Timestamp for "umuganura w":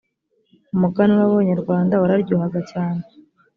0.75-1.31